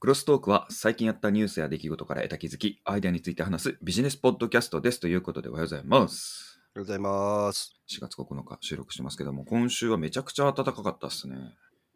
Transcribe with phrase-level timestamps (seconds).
[0.00, 6.60] クロストークは最近やったニュースや出来事から得た気づき、アイデアについて話すビジネスポッドキャストですということでおはようございます。
[6.76, 7.74] おはようございます。
[7.90, 11.36] 4月9日収録してますけども、今週はめちゃくちゃ暖かかったですね。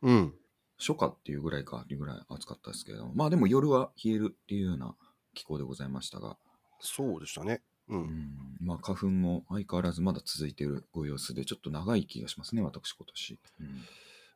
[0.03, 0.35] うん。
[0.81, 4.97] 初夏っていうぐらいか、いうぐらい暑かったですけども、まあでも夜は冷えるっていうような
[5.33, 6.37] 気候でございましたが、
[6.81, 7.63] そうでしたね。
[7.89, 7.99] う。
[7.99, 8.31] うんん、
[8.61, 13.39] まあ花粉も相変わらずまだ続いているご様子で、ちょっと長い気がしますね、私今年。
[13.61, 13.67] うん、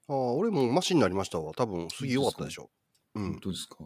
[0.08, 1.52] ああ、俺もマシになりましたわ。
[1.52, 2.70] 多分、杉終わったでしょ。
[3.16, 3.32] うん。
[3.32, 3.76] 本当ですか？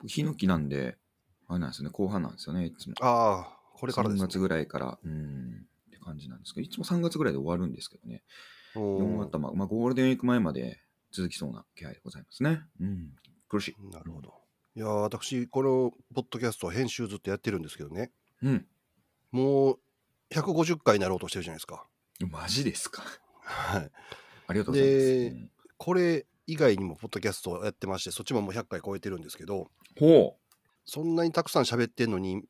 [0.00, 0.98] 僕ヒノキなんで、
[1.46, 2.94] あれなんですよね、後半なんですよね、いつも。
[3.00, 4.28] ああ、これからです、3ね。
[4.28, 8.22] 月ぐらいから、うん、って感じなんですけど、いつも3月ぐらいで終わるんですけどね、
[8.74, 10.80] お4ー頭、まあ、ゴールデンウィーク前まで
[11.12, 12.62] 続きそうな気配でございますね。
[12.80, 13.16] うん、
[13.48, 13.90] 苦しい。
[13.90, 14.34] なるほど。
[14.74, 18.12] いやー、私、このポッドキャスト編集ずっとやってるんですけどね。
[18.42, 18.66] うん、
[19.30, 19.78] もう、
[20.30, 21.86] 150回になろうとしてるじゃないですか。
[22.30, 23.02] マジですか？
[23.42, 23.90] はい。
[24.48, 25.06] ありがとうございます。
[25.06, 25.50] でうん
[25.80, 29.68] これ以外にもポッドキャストやってまして、そっちももう100回超えてるんですけど、
[30.00, 30.34] ほ
[30.86, 32.42] そんなにたくさん喋ってんのに、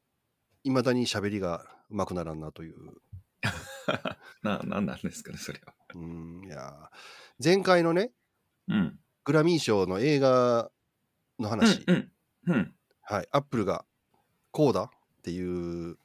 [0.63, 2.77] いまだに喋りがうまくならんなという。
[2.77, 3.03] う。
[4.43, 5.75] な、なんなんですかね、それは。
[5.97, 8.13] うん、いやー前回のね、
[8.69, 9.01] うん。
[9.25, 10.71] グラミー賞の映画
[11.41, 12.13] の話、うん、
[12.47, 12.75] うん、うん。
[13.03, 13.85] はい、アップルが
[14.53, 14.85] こうだ？
[14.85, 14.91] っ
[15.23, 15.99] ていう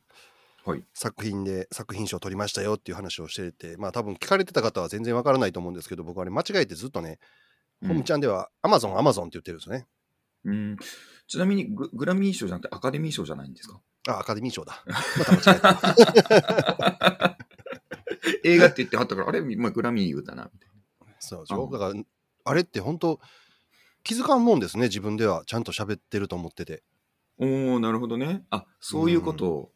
[0.65, 0.83] はい。
[0.93, 7.19] 作品で作品賞を取りましたよっていう話をしててまあ多分聞かれてた方は全然わからないと思うんですけど僕はね間違えてずっとね、
[7.87, 9.87] ホムちゃんではアマゾンアマゾンって言ってるんですよね。
[10.45, 10.77] うん、
[11.27, 13.79] ちなみにググラミー賞じゃなくてアカデミー賞じゃないんですか？
[14.07, 14.83] あアカデミー賞だ。
[15.17, 17.37] また間違えた。
[18.43, 20.69] 映画って言ってはったから、あれ、まあ、グラミー言うたな、みたい
[21.19, 22.03] そうでしょだから
[22.45, 23.19] あれって本当
[24.03, 25.43] 気づかんもんですね自分では。
[25.45, 26.83] ちゃんと喋ってると思ってて。
[27.37, 27.47] な。
[27.47, 28.43] おー、なるほどね。
[28.49, 29.71] あ、そういうことを、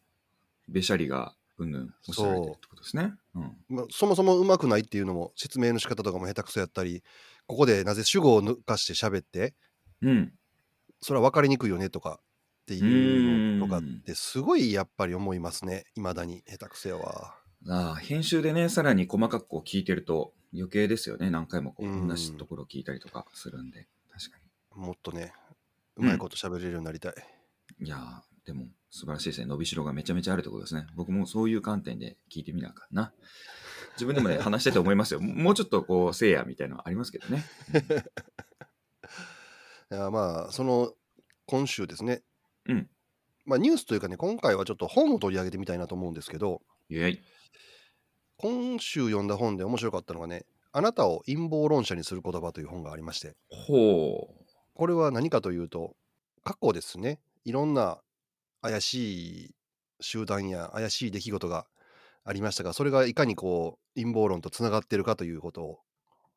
[0.68, 3.14] べしゃりが、うんぬん、おっしゃられてるってことですね。
[3.36, 3.58] うん。
[3.70, 7.04] まあ、そもそもうまくないっていうのも説明の仕方とかも下手くそやったり
[7.48, 9.56] ここでなぜ主語を抜かして喋って
[10.02, 10.34] うん。
[11.02, 17.36] それは分かりにくいよねとかっていうのとかってすごいやっぱり思いますねいまだに下手くそやわ
[17.68, 21.30] ああ編集でね、さらに細かくこう聞いてると余計ですよね。
[21.30, 23.88] 何回もこううん同じところを聞いたりとかするんで。
[24.12, 24.38] 確か
[24.76, 25.34] もっとね
[25.96, 27.14] うまいこと喋れるようになりたい、
[27.80, 27.88] に。
[27.88, 29.48] いやーでも素晴らしいですね。
[29.48, 30.86] 伸びしろがめちゃめちゃあるってことですね。
[30.96, 33.12] 僕もそういう観点で聞いてみなあかんな。
[33.98, 35.20] 自分でもね、 話してて思いますよ。
[35.20, 37.44] もうちょっとこう、せいやみたいなのありますけどね。
[39.92, 40.94] いやまあその
[41.46, 42.22] 今週ですね
[42.66, 42.90] うん。
[43.46, 47.22] まあニュースというかね今回はちょっと本を取り上げてみたいなと思うんですけどイェイ。
[48.36, 54.30] 今週読んだ本で面白かったのがね「あなたを陰謀論者にする言葉」という本がありましてほ
[54.76, 55.96] これは何かというと
[56.44, 58.00] 過去ですねいろんな
[58.62, 59.56] 怪しい
[60.02, 61.66] 集団や怪しい出来事が
[62.24, 65.80] ありましたがそれがいかにこう陰謀論とつながっているかということを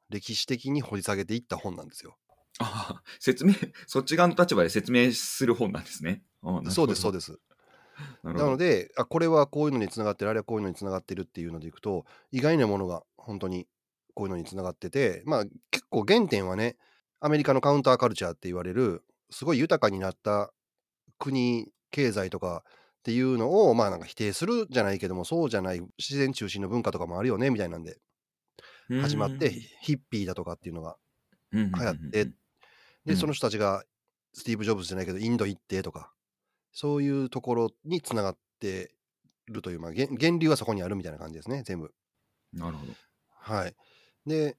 [0.08, 2.16] 歴史的に掘り下げていった本なんですよ。
[2.60, 2.64] う。
[2.64, 3.54] ああ、説明、
[3.86, 6.24] そっち側の立場で説明する本なんですね。
[6.70, 7.32] そうですそうでです。
[7.32, 7.40] す。
[8.24, 13.66] なのであこれはこういうのにつながってるあれはこういうのにつながってるっていうのでいくと意外なものが本当に
[14.14, 16.76] こういうのにつながっててまあ結構原点はね
[17.20, 20.52] アメリカのカウンターカルチャーって言われるすごい豊かになった
[21.18, 22.64] 国経済とか
[23.00, 27.98] っていうのをまあなんか否定するじゃないけどもそうじゃない自然中心の文化とかもあるよねみたいなんで。
[29.02, 29.50] 始まって
[29.82, 30.96] ヒッピーだとかっていうのが
[31.52, 32.34] 流流行ってうん
[33.06, 33.84] でその人たちが
[34.34, 36.12] スティーブ・ジョブズじゃないけどインド行ってとか
[36.72, 38.92] そういうところにつながって
[39.46, 41.92] るという、まあ、源源流はそこにあるみたいな感じですね全部。
[42.52, 42.92] なるほど。
[43.32, 43.74] はい。
[44.26, 44.56] で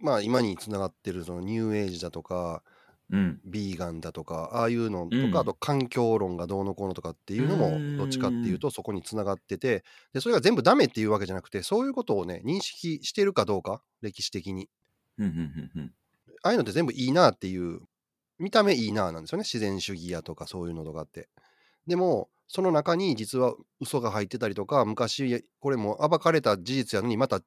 [0.00, 2.62] まあ今につながってるそのニューエイジだとか
[3.10, 3.40] うん。
[3.44, 5.36] ビーガンだとかああいうのとか、うん。
[5.36, 7.96] あと環境論がどうのこうのとかっていうのもうん。
[7.98, 14.68] どっちかっていうとそこにつながっててでそれが全部ダメっていうわけじゃなくてそういうことをね認識してるかどうか歴史的に。
[15.18, 15.92] うんうんん。
[16.42, 17.80] ああいうのって全部いいなっていう
[18.38, 19.44] 見た目いいななんですよね。
[19.44, 21.28] 自然主義やとかそういうのとかって。
[21.86, 27.40] でもその中に実は嘘が入ってたりとか昔これも暴かれた事実やのにまた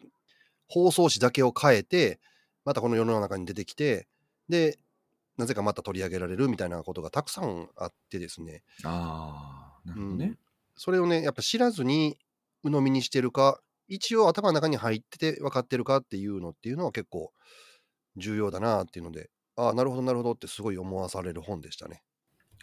[0.68, 2.20] 放送紙だけを変えて
[2.66, 4.08] またこの世の中に出てきて
[4.50, 4.80] で
[5.38, 8.64] なぜかまた取り上げられるみたいなことがたくさんあってですね。
[8.84, 10.26] ああ、なるほどね。
[10.26, 10.40] うん。
[10.76, 12.18] それをねやっぱ知らずに
[12.64, 17.32] 鵜呑みにしてるか一応頭の中に入ってて分かってるかっていうのっていうのは結構
[18.16, 22.04] 重要だなっていうのでああなるほどなるほどってすごい思わされる本でしたね。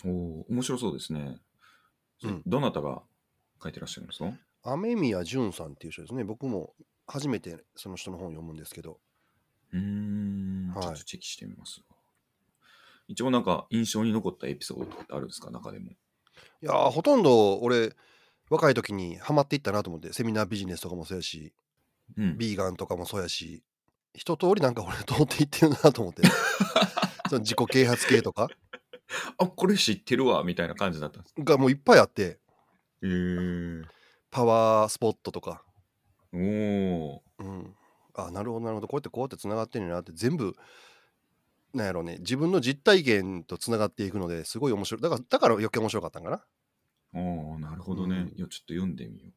[0.05, 1.38] おお、面白そうですね。
[2.25, 2.43] うん。
[2.47, 3.03] どなたが
[3.62, 4.32] 書いてらっしゃるんですか？
[4.65, 6.25] 雨宮淳さんっていう人ですね。
[6.25, 6.75] 僕も
[7.06, 8.99] 初めてその人の本を読むんですけど。
[9.73, 11.94] うーん、はいちょっとチェキしてみますわ。
[13.09, 15.51] 一応なんか印象に残ったエピソードとかってあるんですか？
[15.51, 15.91] 中でも。
[15.91, 15.95] い
[16.62, 17.93] やーほとんど俺
[18.51, 21.53] 若い時にハマっていったなと思ってセミナービジネスとかもそうやし
[22.17, 22.39] うん。
[22.39, 23.62] ビーガンとかもそうやし
[24.15, 26.23] 一通りなんか俺通っていってるなと思って。
[27.29, 28.49] その自己啓発系とか。
[29.39, 32.23] あこれ知ってるわみたいな感じだったんですがもういっぱいあって。
[32.23, 32.39] へ
[33.03, 33.83] え
[34.31, 35.62] パワースポットとか、
[36.33, 37.77] おおうん、
[38.15, 38.89] あなるほどなるほど。
[38.89, 40.56] こうやってこうやってつながってんねんなって全部
[41.75, 45.03] なんやろうね自分の実体験とつながっていくのですごい面白い。
[45.03, 46.37] だからだから余計面白かったんかな。
[46.37, 46.44] あ
[47.15, 48.38] あなるほどね、うん。
[48.38, 49.32] いやちょっと読んでみよう。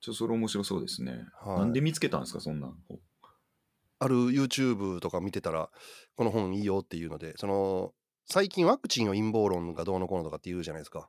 [0.00, 1.58] ちょっとそれ面白そうですね、はい。
[1.60, 2.74] なんで見つけたんですかそんなん。
[4.00, 5.70] ある YouTube とか見てたら
[6.16, 7.92] この本いいよっていうのでその
[8.26, 11.08] 最近ワクチンの陰謀論がどうのこうのとかって言うじゃないですか、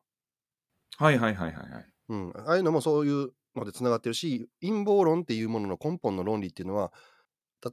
[0.98, 1.86] はいはいはいはいはい。
[2.10, 6.92] うん、ああいうのもそういうのでつながってるし陰謀論っていうものの根本の論理っていうのは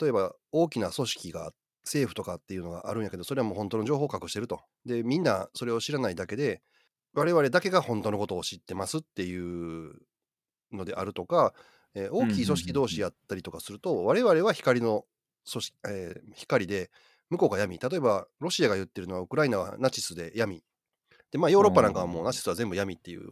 [0.01, 1.53] 例えば大きな組織が
[1.85, 4.61] 政府とかっていうのがあるんやけどそれはもう本当の情報を隠してると。
[4.85, 6.63] でみんなそれを知らないだけで
[7.15, 9.95] 我々だけが本当のことを知ってますっていう
[10.73, 11.55] のであるとか、
[11.95, 15.05] えー大きい組織同士やったりとかすると我々は光の
[15.51, 16.91] 組織、えー光で
[17.31, 17.79] 向こうが闇。
[17.79, 20.63] 例えばロシアが言ってるのはウクライナはナチスで闇。
[21.33, 23.23] でまあヨーロッパなんかはもうナチスは全部闇っていう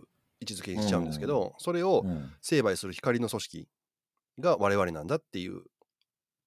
[0.40, 2.32] 位置づけにしちゃうんですけどそれをうん。
[2.40, 3.68] 成敗する光の組織
[4.40, 5.62] が我々なんだっていう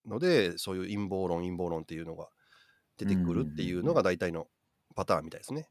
[0.08, 2.28] のでそういう陰謀論陰謀論っていうのが
[2.98, 4.48] 出てくるっていうのが大体の
[4.96, 5.70] パターンみたいですね。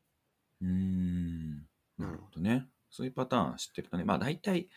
[0.60, 1.66] うーん。
[1.98, 4.04] なるほどね、そういうパターン知ってるとね。
[4.04, 4.68] まあ大体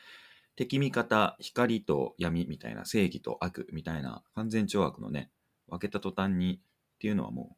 [0.56, 5.32] 敵味方光と闇みたいな正義と悪みたいな完全懲悪のね
[5.68, 7.58] 分けた途端にっていうのはも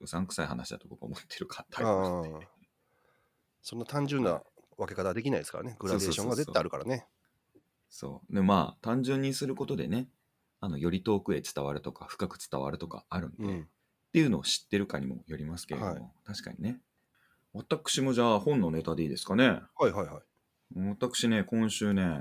[0.00, 2.42] ううさんくさい話だと僕は思ってるかタイプなのであー
[3.60, 4.42] そんな単純な
[4.78, 5.76] 分け方はできないですからね。
[5.78, 7.06] グラデーションが絶対あるからね。
[7.88, 8.34] そう。
[8.34, 10.08] でまあ単純にすることでね
[10.60, 13.60] あのより遠くへ伝わるとか深く伝わるとかあるんで、うん。
[13.62, 13.66] っ
[14.12, 16.02] ていうのを知ってるかにもよりますけれども、はい。
[16.24, 16.80] 確かにね。
[17.52, 19.60] 私もじゃあ本のネタでいいですかね。
[19.78, 20.22] はいはいはい。
[20.88, 22.18] 私ね今週ね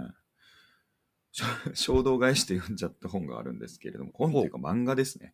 [1.74, 5.34] 衝動買いして読んじゃった本があるんですけれども本っていうか漫画ですね。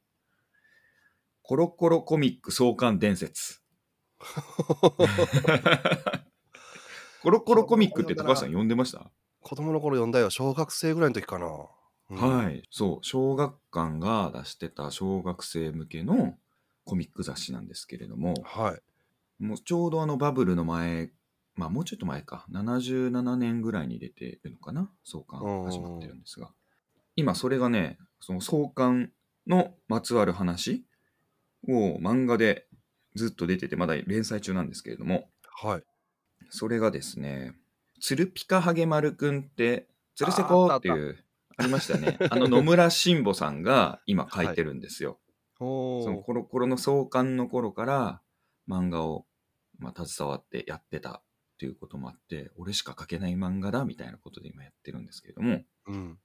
[1.43, 3.61] コロコロコミック創刊伝説。
[7.21, 9.11] コロコロコミックって高橋さん読んでました？
[9.41, 10.29] 子供の頃読んだよ。
[10.29, 11.47] 小学生ぐらいの時かな。
[12.11, 12.17] うん。
[12.17, 13.05] はい、そう。
[13.05, 16.37] 小学館が出してた小学生向けの
[16.85, 18.35] コミック雑誌なんですけれども。
[18.43, 18.75] は
[19.39, 19.43] い。
[19.43, 21.09] もうちょうどあのバブルの前
[21.55, 22.45] まあもうちょっと前か。
[22.51, 24.89] 77年ぐらいに出てるのかな？
[25.03, 26.51] 創刊始まってるんですが。
[27.15, 29.11] 今それがねその創刊
[29.47, 30.85] のまつわる話
[31.67, 32.67] を漫画で
[33.15, 35.29] ずっと出ててまだ連載中なんですけれども。
[35.43, 35.83] はい。
[36.49, 37.53] それがですね
[38.01, 41.23] 「つるぴかはげまるくんってつるせこ」っていう
[41.61, 42.17] ありましたね。
[42.29, 45.19] あの野村慎吾さんが今書いてるんですよ、
[45.59, 46.03] おー。
[46.03, 48.21] そのコロコロの創刊の頃から
[48.69, 49.25] 漫画を、
[49.79, 51.23] まあ、携わってやってたっ
[51.59, 55.61] ていうこともあって俺しか書けない漫画だみたいなことで今やってるんですけれども。
[55.87, 56.17] うん。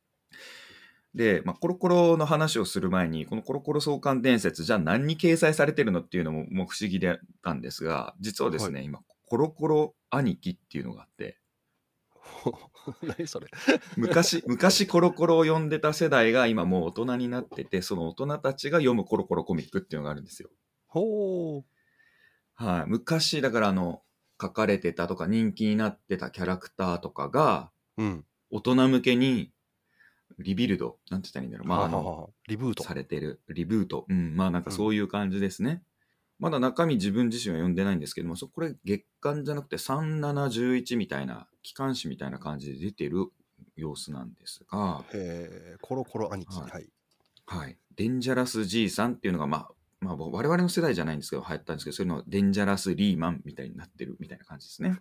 [1.15, 11.39] で、まあ、コロコロの話をする前にこのコロコロ創刊伝説じゃあ何に掲載されてるのっていうのももう不思議であったんですが実はですね、今コロコロ兄貴っていうのがあって
[13.03, 13.49] 何それ。
[13.97, 20.51] 昔昔コロコロを読んでた世代が今もう大人になっててその大人たちが読むコロコロコミックっていうのがあるんですよ。
[20.87, 21.65] ほう。
[22.55, 24.03] はい、昔だからあの
[24.41, 28.25] 書かれてたとか人気になってたキャラクターとかがうん。
[28.51, 29.51] 大人向けに
[30.39, 32.85] リビルドなんて言ったらいいんだろうまああのリブート。
[32.85, 35.83] されてるリブートうんまあなんかそういう感じですね、
[36.39, 43.27] まだ中身自分自身は読んでないんですけどもそこれ月間じゃなくて3711みたいな機関誌みたいな感じで出てる
[43.77, 46.61] 様子なんですがへえ、コロコロ兄貴。
[46.61, 46.89] はいはい。
[47.47, 47.79] はい。
[47.95, 49.69] デンジャラス G さんっていうのが、まあ、
[50.01, 54.99] まあ、我々の世代じゃないんですけど、流行ったんですけど、そういうのはデンジャラスリーマンみたいになってるみたいな感じですね。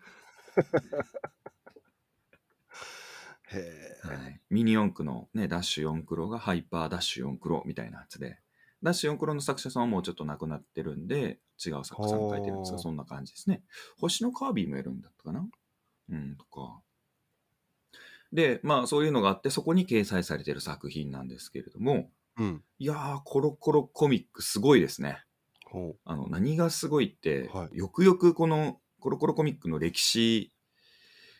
[3.52, 4.08] へえ。
[4.08, 8.40] はい、ミニ四駆の、ね、ダッシュ4クロがハイパーダッシュ4クロみたいなやつで、
[8.86, 13.64] ダッシュ4クロの作者さんはもうちょっと亡くなってるんで、違う作家さんが書いてるんですが、そんな感じですね。
[14.00, 15.46] 星のカービィもやるんだったかな？
[16.12, 16.80] うん、とか。
[18.32, 22.64] で、まあそういうのがあって、そこに掲載されてる作品なんですけれども、うん。
[22.78, 25.24] いやー、コロコロコミックすごいですね。
[25.66, 30.54] ほあの何がすごいって、はいよくよくこのコロコロコミックの歴史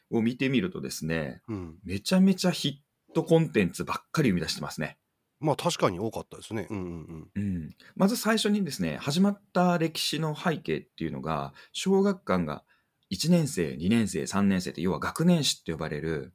[0.10, 1.54] を見てみるとですね、う。
[1.54, 1.76] うん。
[1.84, 4.98] めちゃめちゃヒットコンテンツばっかり生み出してますね。
[5.46, 6.68] まあ確かに多かったですね。
[6.70, 12.64] うんうんうん、まず最初にですね、始まった歴史の背景っていうのが、小学館が
[13.10, 16.34] 1年生、2年生、3年生って、要は学年誌って呼ばれる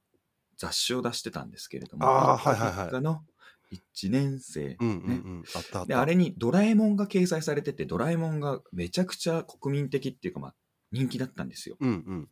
[0.56, 3.22] 雑誌を出してたんですけれども、あーはいはいはいの
[3.70, 4.88] 1年生、うん。
[4.88, 5.44] うんうんうねん。
[5.54, 5.86] あったあった。
[5.86, 10.54] で、あれにドラえもんが掲載されてて、ドラえもんがめちゃくちゃ国民的っていうか、まあ、
[10.92, 11.76] 人気だったんですよ。
[11.80, 12.28] うんうん。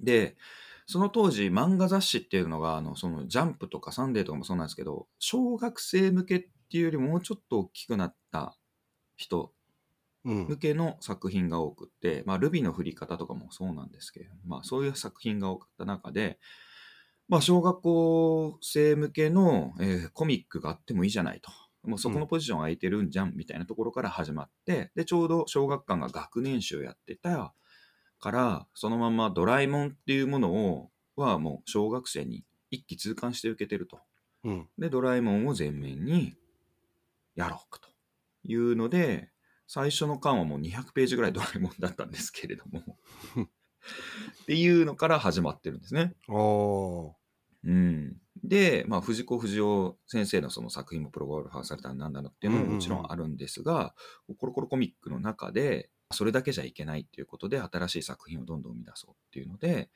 [0.00, 0.36] で、
[0.86, 8.58] その当時、漫画雑誌っていうのが、あの、その、ジャンプとかサンデーとかもそうなんですけど、小学生向けっていうよりももうちょっと大きくなった
[9.16, 9.54] 人
[10.24, 16.38] うん向けの作品が多くって、まあ、ルビの振り方とかもそうなんですけれども、まあ、そういう作品が多かった中で、
[17.28, 21.50] まあ、小学校生向けの、えーコミックがあってもいいじゃないと。
[21.82, 27.54] もうそこのポジション空いてるんじゃんみたいなところから始まって、で、ちょうど小学館が学年集やってた
[28.24, 34.00] から、そのままドラえもんっていうものを、はもう小学生に一気通貫して受けてると。
[34.44, 36.34] うんで、ドラえもんを前面に
[37.34, 37.88] やろうと
[38.44, 39.28] いうので、
[39.66, 42.98] 最初の巻はもう200ページぐらいドラえもんだったんですけれども。
[44.42, 46.14] っていうのから始まってるんですね。
[47.64, 48.16] うん。
[48.42, 53.94] で、まあ、藤子不二雄先生のその作品もプロゴルファーされたらなんだのっていうのももちろんあるんですが、
[54.38, 59.90] コロコロコミックの中で、それだけじゃいけないっていうことで、新しい作品をどんどん生み出そうっていうので、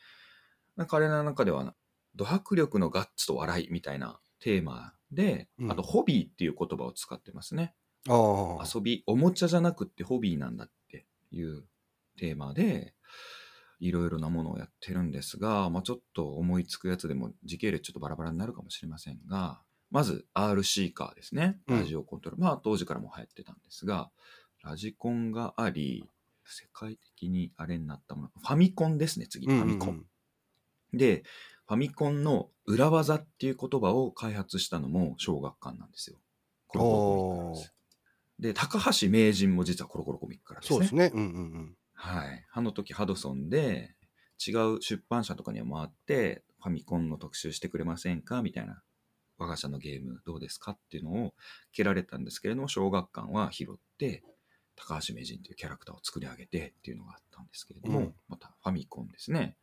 [0.87, 1.75] 彼らの中では、
[2.15, 7.75] ド迫力のガッツと笑いみたいなテーマで、うんあと、ホビーっていう言葉を使ってますね。
[8.07, 11.65] 遊び、おもちゃじゃなくってホビーなんだっていう
[12.17, 12.95] テーマで、
[13.81, 21.61] いろいろなものをやってるんですが、まあ、ちょっと思いつくやつでも時系列ちょっとバラバラになるかもしれませんが、まず RC カーですね。
[21.69, 22.43] うんラジオコントロール。
[22.43, 24.11] まあ当時からも流行ってたんですが、
[24.63, 26.09] ラジコンがあり、
[26.45, 28.29] 世界的にあれになったもの。
[28.41, 29.47] ファミコンですね、次。
[29.47, 30.05] ファミコン。
[30.93, 31.23] で、
[31.67, 36.17] ファミコンの裏技っていう言葉を開発したのも小学館なんですよ。
[36.67, 37.75] コロコロコミックです。
[38.39, 40.77] で、高橋名人も実はコロコロコミックからですね。
[40.77, 41.11] そうですね。
[41.15, 42.47] うんうんはい。
[42.53, 43.97] あの時ハドソンで
[44.47, 48.41] 違う出版社とかには回ってファミコンの特集してくれませんか？
[48.41, 48.81] みたいな
[49.37, 50.73] 我が社のゲームどうですか？
[50.73, 51.35] っていうのを
[51.73, 54.23] 蹴られたんですけれども小学館は拾って
[54.79, 59.57] 高橋名人というキャラクターを作り上げてっていうのがあったんですけれども、うんまたファミコンですね。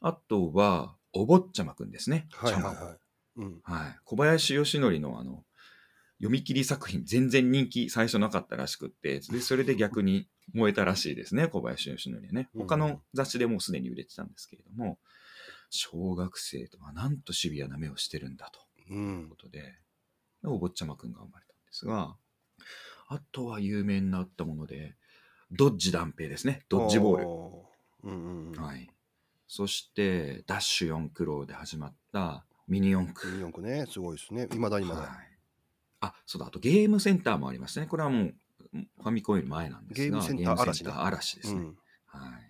[0.00, 2.28] あとはお坊ちゃまくんですね。
[2.32, 3.40] はいはいはい。
[3.40, 3.60] うん。
[3.64, 5.44] はい、小林義則のあの
[6.18, 14.98] 読み切り作品全然人気最初なかったらしくってでそれで逆に燃えたらしいですね小林義則はねうん他の雑誌でもうすでに売れてたんですけれども
[15.70, 18.58] 小学生とはなんとシビアな目をしてるんだと
[18.90, 19.36] ういうんこ。
[19.36, 19.74] とで
[20.44, 22.16] お坊ちゃまくんが生まれたんですが
[23.08, 24.94] あとは有名になったもので
[25.50, 26.62] ドッジ断平ですね。
[26.68, 28.10] ドッジボール。
[28.10, 28.62] うんうんうん。
[28.62, 28.88] はい。
[29.46, 33.30] そしてダッシュ4クローで始まったミニ四駆。
[33.30, 34.48] ミニ四駆ね、すごいですね。
[34.52, 35.00] いまだにまだ。
[35.00, 35.10] はい、
[36.00, 36.48] あそうだ。
[36.48, 37.86] あとゲームセンターもありますね。
[37.86, 38.34] これはもう
[38.72, 41.78] ファミコンより前なんですがゲームセンター嵐嵐ですね、うん。
[42.06, 42.30] はい。
[42.32, 42.44] っ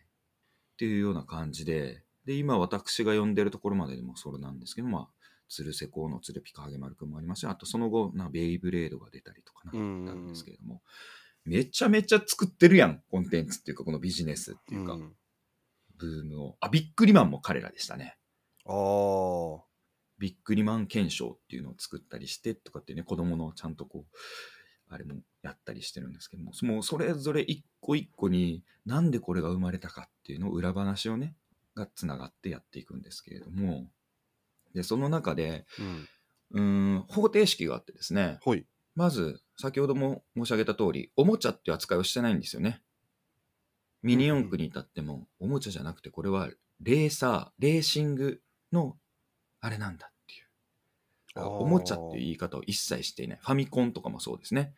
[0.76, 2.02] ていうような感じで。
[2.24, 5.08] で今私が呼んでるところまででもそれなんですけどまあ
[5.48, 10.82] 鶴瀬港の鶴ピカハゲマルくんもありますしあとその後なベイブレードが出たりとかなんですけれども、
[11.44, 15.12] めちゃめちゃ作ってるやんコンテンツっていうかこのビジネスっていうか、うん。
[15.96, 18.16] ブームをあビックリマンも彼らでしたね。
[18.66, 19.68] ああ。
[20.18, 24.16] ビックリマン検証っていうのを作ったりしてとかってね、子供のちゃんとこう、
[24.90, 31.34] あれもやったりしてるんですけども、もうそれぞれ一個一個になんでこれが生まれたかっていうのを裏話をね、
[31.74, 33.88] がつながってやっていくんですけれども、
[34.74, 35.66] で、その中で、
[36.52, 36.94] うん。
[36.96, 38.66] ん、方程式があってですね、ほい。
[38.94, 42.82] まず、先ほども申し上げた通り、おもちゃっていう扱いをしてないんですよね。
[44.02, 46.48] ミニ四駆に至っても、おもちゃじゃなくて、これは
[46.80, 48.40] レーサー、レーシング
[48.72, 48.96] の
[49.60, 51.44] あれなんだっていう。
[51.44, 53.38] おもちゃっていう言い方を一切していない。
[53.40, 54.74] ファミコンとかもそうですね。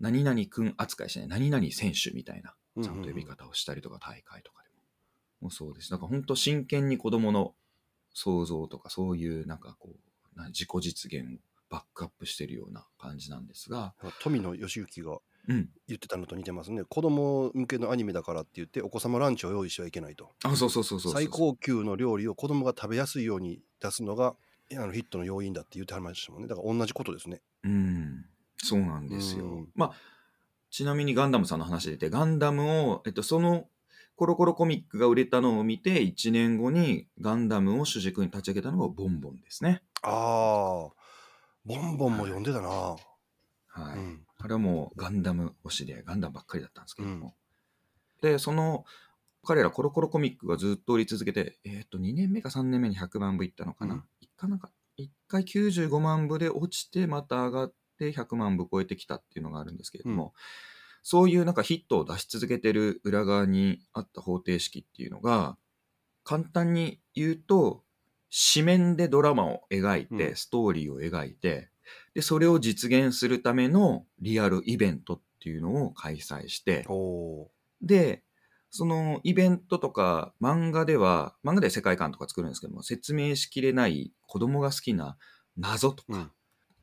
[0.00, 1.28] 何々くん扱いしない。
[1.28, 4.76] 何々選手みたいな、ちゃんと呼び方をしたりとか、大会とかでも。
[5.42, 5.90] もうそうです。
[5.90, 7.54] だから本当真剣に子供の
[8.12, 11.38] 想像とか、そういうなんかこう、な自己実現を
[11.68, 15.68] バックアップしてるような感じなんですが、富野義行がうん。
[15.88, 16.84] 言ってたのと似てますね。
[16.84, 20.30] 子供向けのアニメだからって言って、お子様ランチを用意してはいけないと。
[20.44, 21.12] あ、そうそうそうそう。
[21.12, 24.36] 最高級の料理を子供が食べやすいように出すのが
[24.72, 26.48] あのヒットの要因だって言ってはりましたもんね。
[26.48, 27.40] だから同じことですね。
[27.64, 28.24] うん。
[28.58, 29.46] そうなんですよ。
[29.46, 29.92] うんまあ、
[30.70, 33.66] ちなみにガンダムさんの話でて、ガンダムを、えっと、その、
[34.16, 39.82] コロコロコミックが売れたのを見て、1年後にガンダムを主軸に立ち上げたのがボンボンですね。
[40.02, 40.90] ああ、
[41.64, 42.68] ボンボンも読んでたな。
[42.68, 42.96] は
[43.94, 43.98] い。
[43.98, 47.36] うんあれはもうガンダム推しで、ガンダムばっかりだったんですけども。
[48.20, 48.84] で、その、
[49.44, 53.94] 彼らコロコロコミックがずっと売り続けて、えっ、と、2年目か3年目に100万部いったのかな？
[53.94, 60.34] うんいかなか、1回95万部で落ちて、また上がって100万部超えてきたっていうのがあるんですけれども、
[61.02, 65.56] そういうなんかヒットを出し続けてる裏側にあった方程式っていうのが、
[66.24, 67.84] 簡単に言うと、
[68.54, 70.36] 紙面でドラマを描いて、うん。
[70.36, 71.70] ストーリーを描いて、
[72.14, 76.86] で、それを実現するためのリアルイベントっていうのを開催して、
[77.82, 78.24] で、
[78.70, 85.18] そのイベントとか漫画では、漫画で世界観とか作るんですけども、説明しきれない子供が好きな
[85.56, 86.30] 謎とか、うん。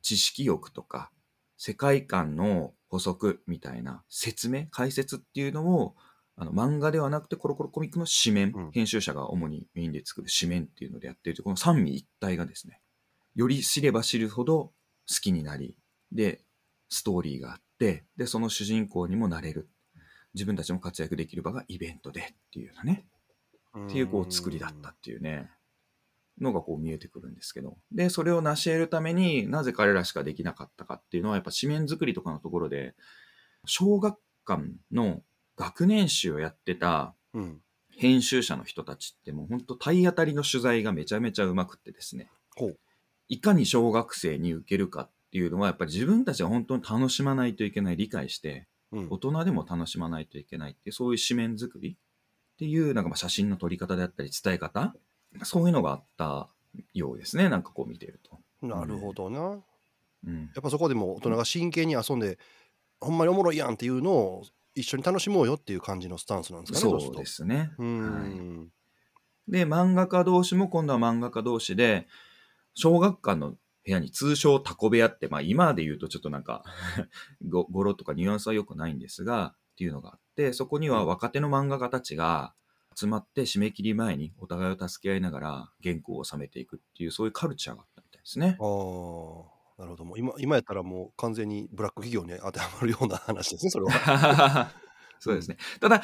[0.02, 1.10] 知識欲とか、
[1.56, 5.94] 世界観の補足みたいな説明、解説っていうのを、
[6.36, 8.70] あの漫画ではなくてコロコロコミックの紙面、うん。
[8.72, 12.80] 編集者が主にメインで作る紙面っていうのでやってると、この三位一体がですね、
[13.36, 14.72] より知れば知るほど好
[15.22, 15.76] きになり、
[16.12, 16.42] で、
[16.88, 19.70] ストーリーがあって、で、その主人公にもなれる。
[20.34, 23.06] 自分たちも活躍できる場がイベントでっていうようなね、
[23.86, 25.50] っていうこう作りだったっていうね、
[26.40, 27.76] のがこう見えてくるんですけど。
[27.92, 32.94] で、それを成し得るためになぜ彼らしかできなかったかっていうのはやっぱ紙面作りとかのところで、
[33.66, 35.22] 小学館の
[35.56, 37.60] 学年誌をやってたうん。
[38.00, 42.30] 編集者の人たちってもう本当体当たりの取材がめちゃめちゃうまくってですね。
[43.28, 54.94] いかに小学生に受けるかっていうのはやっぱり自分たちは本当に楽しまないといけない、理解して、うん大人でも楽しまないといけないっていう、そういう紙面作りっていう、なんかまあ写真の撮り方であったり伝え方、
[55.42, 56.48] そういうのがあった
[56.94, 58.38] ようですね、なんかこう見てると。
[58.66, 59.40] なるほどな。
[59.40, 59.58] や
[60.26, 60.44] うん。
[60.46, 62.38] っぱそこでも大人が真剣に遊んで、
[63.00, 64.42] ほんまにおもろいやんっていうのを
[64.74, 67.00] 一緒に楽しもうよっていう感じのスタンスなんですかね。
[67.00, 67.72] そうですね。
[67.78, 68.68] うーん。
[69.48, 72.06] で、漫画家同士も今度は漫画家同士で、
[72.74, 76.62] 小学館の部屋に通称タコ部屋って、まあ今で言うとちょっとなんか
[77.48, 82.54] ご語呂とかニュアンスは良くないんですが、っていうのがあって、そこには若手の漫画家たちが
[83.00, 88.64] 集まって締め切り前にお互いを助け合いながら原稿を収めていくっていう、そういうカルチャーがあったみたいですねあ。
[88.64, 89.60] あ。
[89.80, 94.70] なるほどもう今今やったらもう完全にブラック企業に当てはまるような話ですねそれは。
[95.20, 95.56] そうですね。
[95.80, 96.02] ただ、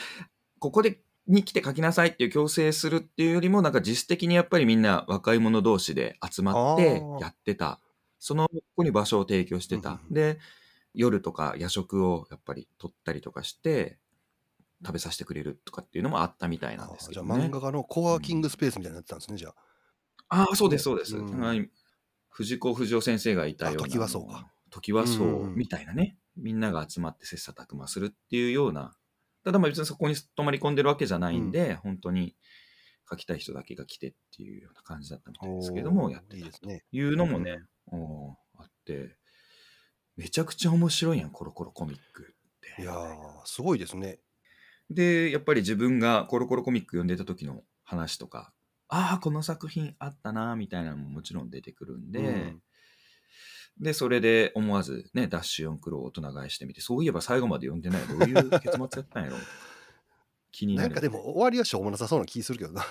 [0.58, 7.80] ここで、に来て書きなさいっていう強制するっていうよりも、なんか実質的にやっぱりみんな若い者同士で集まってやってた。
[8.18, 10.00] そのここに場所を提供してた。
[10.08, 10.38] うんで、
[10.94, 13.98] 夜とか夜食をやっぱり取ったりとかして、
[14.84, 17.50] 食べさせてくれるとかっていうのもあったみたいなんですけどねじゃあ漫。
[17.50, 19.54] 画家のコワーキングスペースみたいになってたんですね、じゃあ。
[20.28, 21.16] ああ、そうです、そうです。
[21.16, 21.70] うんはい
[22.28, 23.84] 藤子不二雄先生がいたような。
[23.84, 24.52] あ時はそうか。
[24.70, 26.18] 時はそんうんううんみたいなね。
[26.36, 28.94] みんなが集まって切磋琢磨するっていうような。
[29.42, 32.36] ただまあ別にそこに泊まり込んでるわけじゃないんで、本当に
[33.08, 36.84] 書きたい人だけが来てっていうような感じだったみたいですけども、やってたといいですね。
[36.92, 39.16] いうのもね、おーあって、
[40.16, 42.82] めちゃくちゃ面白いやん、コロコロコミックって。
[42.82, 44.18] いやー、すごいですね。
[44.90, 48.52] で、やっぱり自分がコロコロコミック読んでた時の話とか、
[48.88, 52.62] ああ、この作品あったな、みたいなのももちろん出てくるんで、うん
[53.78, 58.02] で、それで思わずね、ダッシュ4クロを大人買いしてみて、そういえば最後まで読んでない。
[58.06, 59.36] どういう結末やったんやろ
[60.50, 60.88] 気になる。
[60.88, 62.82] なんかでも終わりはしょうもなさそうな気するけどな。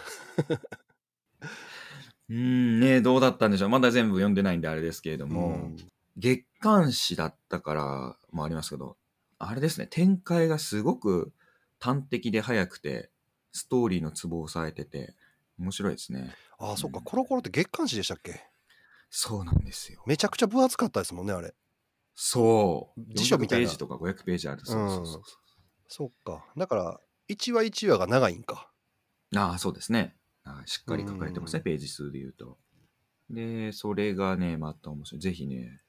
[2.30, 3.70] うーん、ねどうだったんでしょう。
[3.70, 5.78] まだ全部読んでないんであれですけれども、うん
[6.18, 8.96] 月刊誌だったからもありますけど、
[9.38, 11.34] あれですね、展開がすごく
[11.86, 13.12] 端的で早くて、
[13.52, 15.14] ストーリーのツボを押さえてて、
[15.60, 16.34] 面白いですね。
[16.58, 18.42] ああ、そっか、うんコロコロって月刊誌でしたっけ？
[19.12, 20.04] そうなんですよ。
[20.08, 21.54] めちゃくちゃ分厚かったですもんね、あれ。
[22.16, 23.02] そう。
[23.14, 24.66] 辞書みたいな400ページとか500ページある。
[24.66, 25.22] そうそうそう
[25.88, 26.44] そっか。
[26.58, 28.72] だから、1話1話が長いんか。
[29.36, 30.16] ああ、そうですね。
[30.44, 32.58] あしっかり書かれてますね、うんページ数で言うと。
[33.30, 35.22] で、それがね、また面白い。
[35.22, 35.82] ぜひね、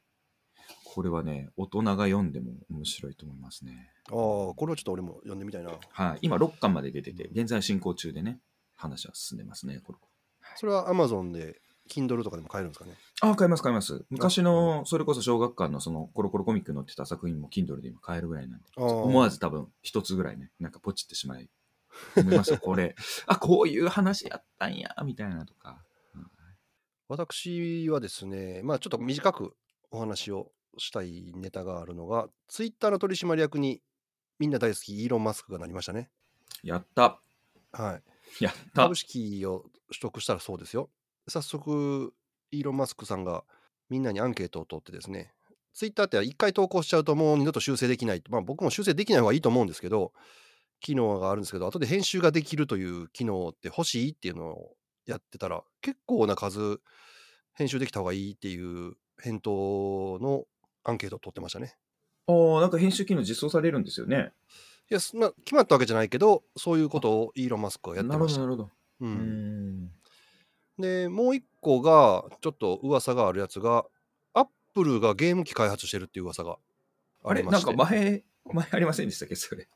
[0.96, 3.90] これはね、大人が読んでも面白いと思いますね。
[4.08, 5.72] ああ、これはちょっと俺も読んでみたいな。
[5.90, 6.18] はい。
[6.22, 8.40] 今、6巻まで出てて、現在進行中でね、
[8.76, 9.98] 話は進んでますね、これ。
[10.56, 12.94] それは Amazon で Kindle とかでも買えるんですかね？
[13.20, 14.06] ああ、買います、買います。
[14.08, 21.50] 昔の、それこそ小学館のそのコロコロコミックに載ってた作品も Kindle で今買えるぐらいなんで、思わず多分一つぐらいね、なんかポチってしまい、
[22.16, 22.96] 思いま これ。
[23.26, 25.84] あ、こういう話やったんや、みたいなとか。
[27.08, 29.54] 私はですね、まあちょっと短く
[29.90, 33.82] お話をしたいネタがあるのが、Twitter の取締役に
[34.38, 36.10] みんな大好きイーロン・マスクがなりましたね。
[36.62, 37.20] やった。
[37.72, 38.00] は
[38.40, 38.40] い。
[38.44, 38.94] やった株。
[38.94, 40.90] 式を取得したらそうですよ。
[41.28, 42.14] 早速、
[42.50, 43.44] イーロン・マスクさんが
[43.88, 45.32] みんなにアンケートを取ってですね、
[45.74, 48.22] ツイッターって一回投稿しちゃうともう二度と修正できない。
[48.28, 50.12] まあ僕も修正できない方がいいと思うんですけど、
[50.80, 56.80] 機能があるんですけど、後で編集ができるという機能って欲しいっていうのをやってたら、結構な数
[57.54, 60.44] 編集できた方がいいっていう返答の
[60.88, 61.76] アンケートを取ってましたね。
[62.28, 64.32] ああ、なんか編集機能実装されるんですよね。
[64.90, 68.40] いや、そんな決まったわけじゃないけど、そういうことをイーロン・マスクがやってなるほど、ました。
[68.40, 68.70] なるほど。
[69.00, 69.92] ううんん。
[70.78, 73.84] で、もう一個が、ちょっと噂があるやつが、
[74.32, 76.58] アップルがゲーム機開発してるっていう噂が
[77.24, 77.42] あれ？
[77.42, 77.62] なん。
[77.62, 79.68] か前、前ありませんでしたっけ、それ。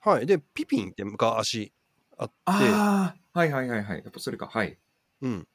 [0.00, 0.26] はい。
[0.26, 1.72] で、ピピンって昔
[2.16, 3.98] あって、ああ、はいはいはいはい。
[3.98, 4.46] やっぱそれか。
[4.46, 4.78] はい。
[5.20, 5.48] うん。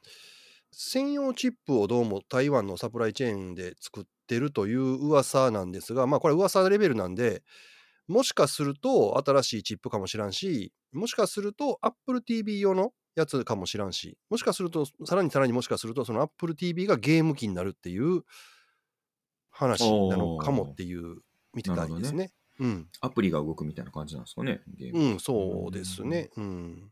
[0.72, 7.44] 専用チップをどうも台湾のサプライチェーンで作ってるという噂なんですが、まあこれ噂レベルなんで、
[8.08, 18.24] もしかすると新しいチップかもしらんし、もしかすると Apple TV 用のやつかもしらんし、もしかすると、さらにさらにもしかすると、その Apple TV がゲーム機になるっていう
[19.52, 21.18] 話なのかもっていう
[21.54, 22.32] 見てたいですね。
[22.60, 22.88] うん。
[23.02, 25.04] アプリが動くみたいな感じなんですかね、ゲーム。
[25.14, 26.30] うん、そうですね。
[26.36, 26.92] うん。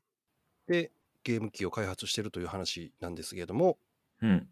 [0.67, 0.91] で、
[1.23, 3.77] ゲーム機を開発してるという話なんですけれども、
[4.21, 4.47] うん。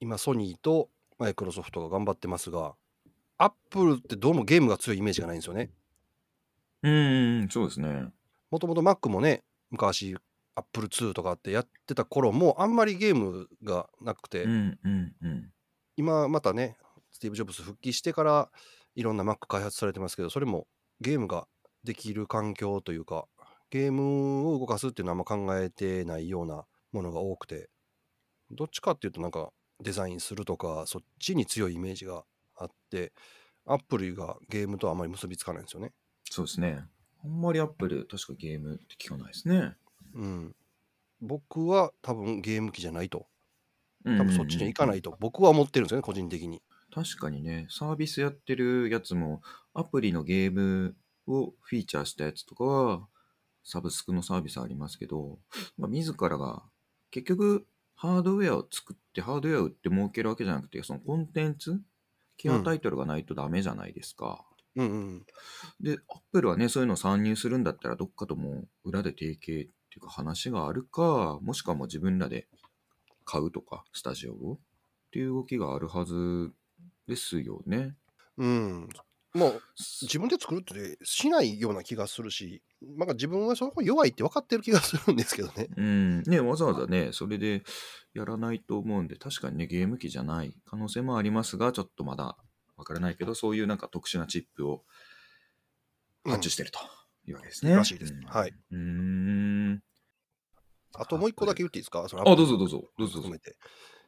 [0.00, 2.74] 今、ソニーとマイクロソフトが頑張ってますが、
[3.38, 5.70] アップルってどうもゲームが強いイメージがないんですよね。
[6.82, 8.08] うんうんうん、そうですね。
[8.50, 10.16] もともと Mac もね、昔、
[10.54, 15.50] アップル2とかってやってた頃も、あんまりゲームがなくて、うんうんうん。
[15.96, 16.76] 今またね、
[17.12, 18.50] スティーブ・ジョブズ復帰してから、
[18.94, 20.66] いろんな Mac 開発されてますけど、それも
[21.00, 21.46] ゲームが
[21.84, 23.26] できる環境というか、
[23.70, 27.68] ゲームを動かすっていうのはあんま考えてないようなものが多くて、
[28.50, 32.24] どっちかっていうとなんかデザインするとか、そっちに強いイメージが
[32.56, 33.12] あって、
[33.66, 35.92] アップルがゲームとはあまり結びつかないんですよね。
[36.24, 36.84] そうですね。
[37.24, 39.74] あんまりアップル、確かゲームって聞かないですね。
[40.14, 40.56] うん。
[41.20, 43.26] 僕は多分ゲーム機じゃないと。
[44.04, 46.62] 多多分そっちに行かないと僕は思ってるんですよね、個人的に。
[46.94, 49.42] 確かにね、サービスやってるやつも、
[49.74, 53.08] アプリのゲームをフィーチャーしたやつとかは、
[53.64, 55.38] サブスクのサービスありますけど、
[55.76, 56.62] まあ、自らが、
[57.10, 61.80] 結局、ハードウェアを作って、ハードウェアを売って儲けるわけじゃなくて、そのコンテンツ、
[62.36, 64.44] キアタイトルがないとダメじゃないですか。
[64.76, 65.26] うんうん。
[65.80, 72.46] で、アップルはね、そういうのを参入するんだったら、どっかともう裏で提携っていうか話があるか、もしくはもう自分らで
[73.24, 76.52] 買うとか、スタジオをっていう動きがあるはず
[77.08, 77.96] ですよね。
[78.36, 78.88] うん。
[79.36, 79.62] もう
[80.02, 85.68] 自分で作るってしないような気がするし、なんか自分はそこ弱いって分かってる気がするんですけどね。
[85.76, 87.62] うん、ね、わざわざね、それで
[88.14, 92.36] やらないと思うんで、確かにね、ゲーム機じゃない可能性もありますが、ちょっとまだ
[92.76, 94.84] わからないけど、そういうなんか特殊なチップを
[96.24, 96.78] 発注してると
[97.26, 97.74] いうわけですね。
[97.74, 98.12] らしいです。
[98.14, 98.24] うん。
[98.24, 98.50] はい。
[98.50, 99.82] うーん。
[100.94, 102.00] あともう一個だけ言っていいですか？
[102.00, 103.38] あ、どうぞどうぞ、どうぞどうぞ。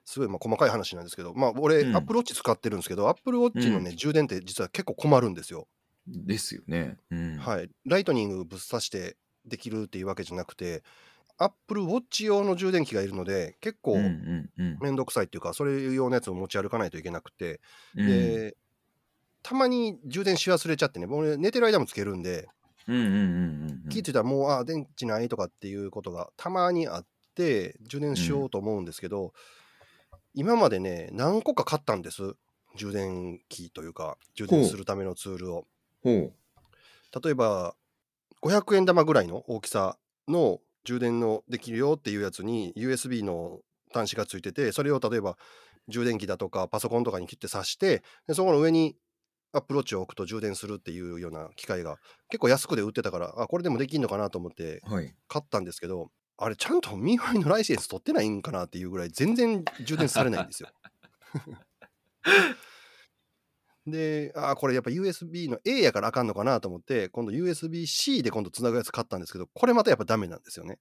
[0.09, 5.69] すごいまあ細かい話なんですけど、まあ俺、うんアップルウォッチ使ってるんですけど、アップルウォッチのね、充電って実は結構困るんですよ。
[6.07, 6.97] ですよね。
[7.11, 7.37] うん。
[7.37, 7.69] はい。
[7.85, 10.83] ライトニングぶっ刺してできるっていうわけじゃなくて、
[11.37, 17.61] アップルウォッチ用の充電器がいるので、結構うんうんうんめんどくさいっていうか、それ用のやつを持ち歩かないといけなくて、
[17.95, 18.07] うん。
[18.07, 18.57] で、
[19.43, 22.49] たまに充電し忘れちゃってね、俺寝てる間もつけるんで、
[22.87, 23.89] うんうんうんうんうん。
[23.91, 29.35] 気ぃついたらもう、あ、電池ないとかっていうことがたまにあって、充電しようと思うんですけど、
[30.39, 32.37] 今までね、何個か買ったんです。
[32.77, 35.67] 充電器というか、充電するためのツールを。
[37.25, 37.75] 例えば、
[38.41, 39.99] 500円玉ぐらいの大きさ
[40.29, 43.59] の充電のできるよっていうやつに USB の
[43.93, 45.37] 端子がついてて、それを例えば
[45.89, 48.95] 充電器だとかパソコンとかに切って挿して、でそこの上に
[49.53, 51.97] Apple Watch を置くと充電するっていうような機械が
[52.31, 55.13] 結構安くで売ってたから、あ、これでもできんのかなと思ってはい。
[55.27, 60.71] 買ったんですけど、あれちゃんと MIUI のライセンス取ってないんかなっていうぐらい全然充電されないんですよ。
[63.87, 70.79] で、あーこれやっぱ USB の A やからあかんのかなと思って、今度 USB-C で今度つなぐやつ買ったんですけど、これまたやっぱダメなんですよね。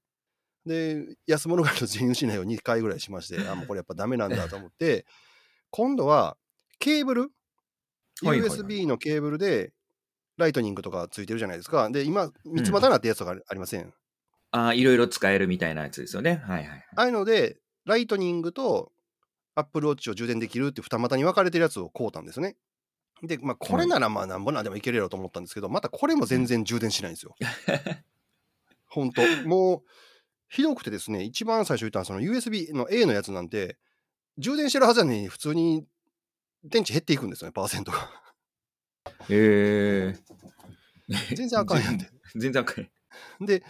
[0.66, 5.06] で、安物買いの銭失いを2回ぐらいしまして、あ、もうこれやっぱダメなんだと思って、
[5.72, 6.38] 今度は
[6.80, 7.32] ケーブル、
[8.22, 9.74] USB のケーブルで
[10.38, 11.90] Lightning とかついてるじゃないですか。
[11.90, 13.94] で、今、三つ股なってるやつとかありません？
[14.52, 16.42] ああ、いろいろ使えるみたいなやつですよね。
[16.46, 16.86] はいはい。
[16.96, 18.92] ああいうので、 Lightning と
[19.56, 22.56] Apple Watch を充電できるって二股に分かれてるやつを買うたんですね。
[23.24, 27.36] で、まあ、これならまあなんぼなんでもいけるやろと思ったんですけど、またこれも全然充電しないんですよ。
[28.88, 29.82] 本当もう、
[30.50, 33.78] ひどくてですね、一番最初言ったのはその USB の A のやつなんて、
[34.38, 35.86] 充電してるはずなのに普通に
[36.64, 38.10] 電池減っていくんですよね、パーセントが。
[39.30, 40.16] へえ。
[41.36, 42.10] 全然あかんやんで。
[42.36, 42.90] 全然あかんや
[43.40, 43.46] ん。
[43.46, 43.64] で、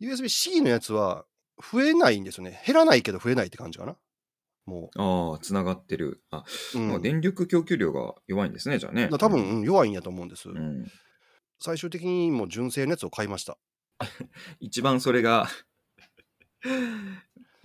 [0.00, 1.24] USB-C のやつは
[1.72, 2.62] 増えないんですよね。
[2.66, 3.96] 減らないけど増えないって感じかな。
[4.66, 6.22] もああ、つながってる。
[6.30, 6.78] あ、う。
[6.78, 9.08] うんまあ、電力供給量が弱いんですね、じゃあね。
[9.18, 10.48] 多分、うん弱いんやと思うんです。
[10.48, 10.86] うん。
[11.58, 13.56] 最終的にもう純正のやつを買いました。
[14.60, 15.48] 一番それが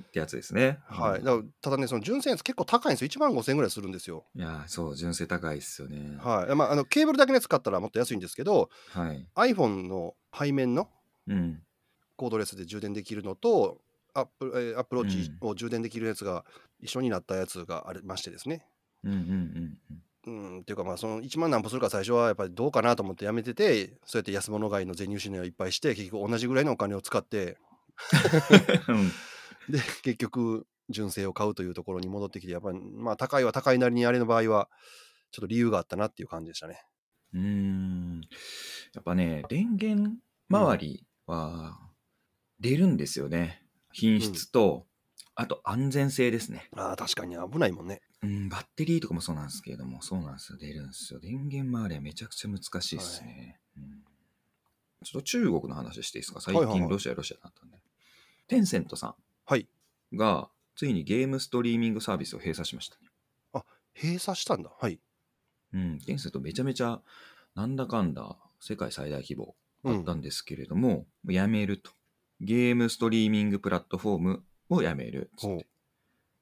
[0.04, 0.80] ってやつですね。
[0.86, 1.20] はい。
[1.20, 3.08] うんだただね、その純正のやつ結構高いんですよ。
[3.10, 4.26] 1万5000円ぐらいするんですよ。
[4.36, 6.18] いやー、そう、純正高いっすよね。
[6.18, 6.56] はい。
[6.56, 9.28] まあ、あのケーブルだけのやつ買ったらもっと安いんですけど、はい。
[9.36, 10.90] iPhone の背面の
[11.28, 11.64] うん。
[12.16, 13.80] コードレスで充電できるのと、
[14.14, 16.44] Apple, えー Apple Watch うを充電できるやつが
[16.80, 18.66] 一緒になったやつがありましてですね。
[19.04, 27.58] うんうんうんうん、っていうかまあその1万何歩するか最初はやっぱりどうかなと思ってやめててそうやって安物買いの全入試をいっぱいして結局同じぐらいのお金を使って
[28.88, 29.12] うん。
[29.72, 34.70] で結局純正を買うというところに戻ってきてやっぱりまあ高いは高いなりにあれの場合は
[35.32, 36.84] ちょっと理由があったなっていう感じでしたね。
[37.34, 38.22] うーん。
[38.94, 40.18] やっぱね、電源
[40.50, 41.80] 周りは
[42.62, 43.64] 出るんですよね。
[43.92, 44.86] 品質と
[45.36, 46.70] あと安全性ですね。
[46.76, 48.02] ああ、確かに危ないもんね。
[48.24, 50.58] うん、バッテリーとかもそうなんですけれども、そうなんですよ。
[50.60, 51.20] 出るんですよ。
[51.20, 53.60] 電源周りはめちゃくちゃ難しいですね。
[53.76, 54.04] うん
[55.04, 56.42] ちょっと中国の話していいですか？
[56.42, 57.78] 最はいはいはい近ロシア、ロシアだったんで。
[58.48, 59.68] テンセントさはい。
[60.14, 63.64] んが、ついにゲームストリーミングサービスを閉鎖しましたね。
[64.00, 64.72] 閉鎖したんだ。
[64.80, 65.00] はい。
[65.74, 67.02] うん、テンセントめちゃめちゃ、
[67.56, 70.14] なんだかんだ、世界最大規模うんだった。
[70.14, 71.92] んですけれども、やめると。
[72.42, 75.68] ゲームストリーミングプラットフォームをやめるっつって。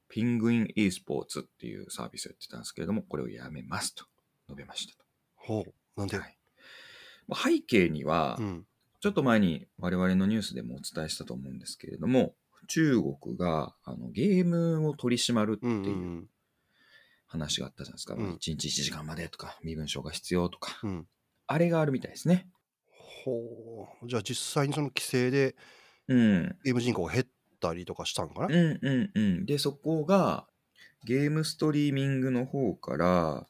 [0.08, 4.06] ピングイン e スポーツっていうサービスをやってたんですけれども、これをやめますと
[4.48, 5.06] 述べましたと。
[5.36, 6.00] ほう。
[6.00, 6.36] なんで、はい
[7.28, 8.66] まあ背景には、うん。
[9.02, 12.34] ちょっと前に我々のニュースでもお伝えしたと思うんですけれども、
[12.68, 15.68] 中国があのゲームを取り締まるって。
[15.68, 16.30] いうん
[17.32, 18.16] 話があったじゃないですか。
[18.16, 21.08] うん1日1時間までとか、身分証が必要とか、うん。
[21.46, 22.50] あれがあるみたいですね。
[23.24, 24.08] ほう。
[24.08, 25.56] じゃあ実際にその規制で
[26.10, 26.56] うん。
[26.66, 27.26] ゲーム人口が減っ
[27.62, 29.46] たりとかしたんかな、うんうんうん。
[29.46, 30.48] で、そこが
[31.06, 33.48] ゲームストリーミングの方から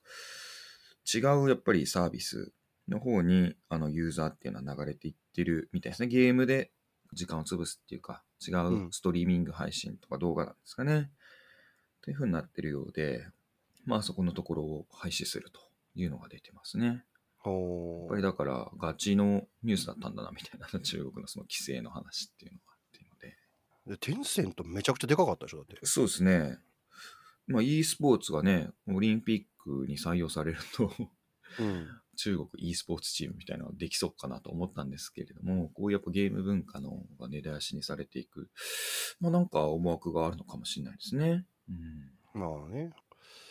[1.11, 2.51] 違うやっぱりサービス
[2.87, 6.07] の方にあのユーザーっていうのは流れていってるみたいですね。
[6.07, 6.71] ゲームで
[7.13, 11.09] 時間を潰すっていうか、違ううんストリーミング配信とか動画なんですかね。
[12.01, 13.25] というふうになってるようで、
[13.85, 15.59] まあそこのところを廃止すると
[15.95, 17.03] いうのが出てますね。
[17.51, 23.37] やっほぱりだからガチのニュースだったんだなみたいな 中国のその規制の話っていうのがっていうので。
[23.87, 23.89] う。
[23.91, 25.79] で、テンセントめちゃくちゃでかかったでしょだって。
[25.85, 26.59] そうですね。
[27.47, 30.91] まあ e スポーツがね、オリンピックに採用されると
[31.59, 31.87] うん。
[32.15, 38.49] 中国 e スポーツチームみたいなのができそうかなと思ったんですけれども、こうやっぱゲーム文化のが根絶やしにされていく、
[39.21, 41.45] まあなんか思惑があるのかもしれないですね。
[41.69, 42.91] うんまあね。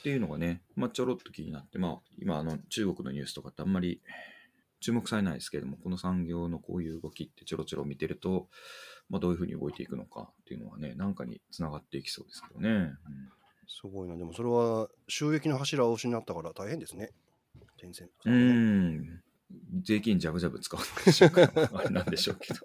[0.01, 4.01] っていうのがね、まあ、ちょろっと気になって、まあ、今あの中国のニュースとかってあんまり
[4.81, 8.49] 注目されないですけれども、この産業のこういう動きってちょろちょろ見てると、
[9.09, 12.69] まあ、どういうふうに動いていくのかっていうのはね、なんかにつながっていきそうですけどね。
[12.71, 12.97] うん
[13.69, 14.17] すごいな。
[14.17, 17.11] でもそれは収益の柱を失ったから大変ですね。
[17.79, 19.23] テンセントさうん
[19.83, 22.61] 税金ジャブジャブ使うんでしょうか、あれなんでしょうけど。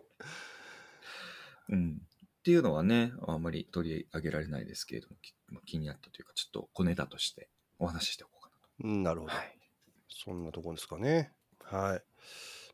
[1.70, 2.02] うん、
[2.40, 7.48] っていうのはね、あんまり取り上げられないですけれども、気になったというか、ちょっと小ネタとして
[7.78, 8.50] お話ししておこうか
[8.82, 9.32] うんなるほど。
[9.32, 9.44] なと。
[9.46, 9.60] はい
[10.22, 11.32] そんなところですかね。
[11.64, 12.02] はい。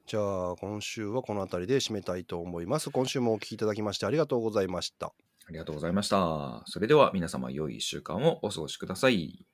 [0.07, 2.91] じゃあ、今週はこの辺りで締めたいと思います。
[2.91, 5.07] 今週もお聞きいただきましてありがとうございました。
[5.07, 6.63] ありがとうございました。
[6.67, 9.47] それでは皆様良い1週間をお過ごしください。